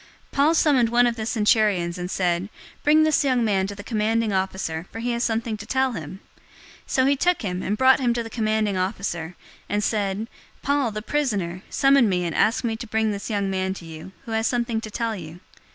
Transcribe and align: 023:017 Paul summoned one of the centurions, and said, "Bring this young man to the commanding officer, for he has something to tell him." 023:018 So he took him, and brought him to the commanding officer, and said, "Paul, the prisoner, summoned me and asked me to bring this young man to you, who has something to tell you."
023:017 0.31 0.31
Paul 0.31 0.53
summoned 0.55 0.89
one 0.89 1.05
of 1.05 1.15
the 1.15 1.27
centurions, 1.27 1.99
and 1.99 2.09
said, 2.09 2.49
"Bring 2.83 3.03
this 3.03 3.23
young 3.23 3.45
man 3.45 3.67
to 3.67 3.75
the 3.75 3.83
commanding 3.83 4.33
officer, 4.33 4.87
for 4.91 4.97
he 4.97 5.11
has 5.11 5.23
something 5.23 5.57
to 5.57 5.65
tell 5.67 5.91
him." 5.91 6.21
023:018 6.87 6.87
So 6.87 7.05
he 7.05 7.15
took 7.15 7.41
him, 7.43 7.61
and 7.61 7.77
brought 7.77 7.99
him 7.99 8.11
to 8.15 8.23
the 8.23 8.29
commanding 8.31 8.75
officer, 8.77 9.35
and 9.69 9.83
said, 9.83 10.27
"Paul, 10.63 10.89
the 10.89 11.03
prisoner, 11.03 11.61
summoned 11.69 12.09
me 12.09 12.25
and 12.25 12.33
asked 12.33 12.63
me 12.63 12.75
to 12.77 12.87
bring 12.87 13.11
this 13.11 13.29
young 13.29 13.51
man 13.51 13.75
to 13.75 13.85
you, 13.85 14.11
who 14.25 14.31
has 14.31 14.47
something 14.47 14.81
to 14.81 14.89
tell 14.89 15.15
you." 15.15 15.39